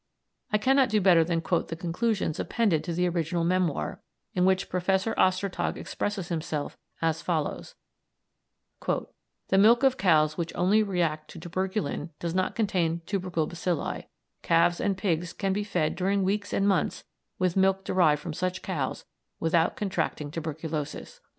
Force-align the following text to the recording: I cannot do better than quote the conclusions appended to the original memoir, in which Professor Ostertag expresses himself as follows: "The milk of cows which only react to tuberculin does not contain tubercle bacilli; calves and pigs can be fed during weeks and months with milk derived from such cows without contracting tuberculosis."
I 0.51 0.57
cannot 0.57 0.89
do 0.89 0.99
better 0.99 1.23
than 1.23 1.41
quote 1.41 1.67
the 1.67 1.75
conclusions 1.75 2.39
appended 2.39 2.83
to 2.85 2.93
the 2.93 3.07
original 3.07 3.43
memoir, 3.43 4.01
in 4.33 4.45
which 4.45 4.67
Professor 4.67 5.13
Ostertag 5.13 5.77
expresses 5.77 6.29
himself 6.29 6.75
as 7.03 7.21
follows: 7.21 7.75
"The 8.83 9.57
milk 9.59 9.83
of 9.83 9.97
cows 9.97 10.39
which 10.39 10.55
only 10.55 10.81
react 10.81 11.29
to 11.29 11.39
tuberculin 11.39 12.09
does 12.19 12.33
not 12.33 12.55
contain 12.55 13.01
tubercle 13.05 13.45
bacilli; 13.47 14.07
calves 14.41 14.81
and 14.81 14.97
pigs 14.97 15.33
can 15.33 15.53
be 15.53 15.63
fed 15.63 15.95
during 15.95 16.23
weeks 16.23 16.51
and 16.51 16.67
months 16.67 17.03
with 17.37 17.55
milk 17.55 17.83
derived 17.85 18.23
from 18.23 18.33
such 18.33 18.63
cows 18.63 19.05
without 19.39 19.75
contracting 19.77 20.31
tuberculosis." 20.31 21.21